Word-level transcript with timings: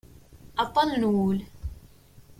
Aṭṭan 0.63 0.89
n 1.01 1.03
wul. 1.11 1.39